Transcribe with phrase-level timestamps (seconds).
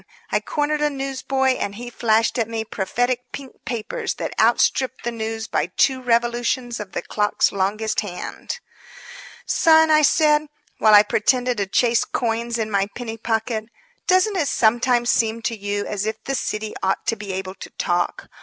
[0.31, 5.11] I cornered a newsboy and he flashed at me prophetic pink papers that outstripped the
[5.11, 8.59] news by two revolutions of the clock's longest hand.
[9.45, 10.47] "Son," I said,
[10.79, 13.65] while I pretended to chase coins in my penny pocket,
[14.07, 17.69] "doesn't it sometimes seem to you as if the city ought to be able to
[17.69, 18.27] talk?